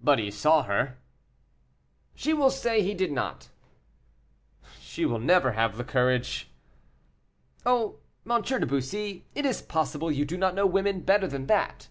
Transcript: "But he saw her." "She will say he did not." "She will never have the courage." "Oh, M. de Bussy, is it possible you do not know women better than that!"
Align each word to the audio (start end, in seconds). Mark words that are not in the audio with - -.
"But 0.00 0.20
he 0.20 0.30
saw 0.30 0.62
her." 0.62 0.98
"She 2.14 2.32
will 2.32 2.48
say 2.52 2.80
he 2.80 2.94
did 2.94 3.10
not." 3.10 3.48
"She 4.80 5.04
will 5.04 5.18
never 5.18 5.50
have 5.50 5.76
the 5.76 5.82
courage." 5.82 6.48
"Oh, 7.66 7.96
M. 8.24 8.40
de 8.40 8.64
Bussy, 8.66 9.24
is 9.34 9.60
it 9.62 9.66
possible 9.68 10.12
you 10.12 10.24
do 10.24 10.36
not 10.36 10.54
know 10.54 10.64
women 10.64 11.00
better 11.00 11.26
than 11.26 11.46
that!" 11.48 11.88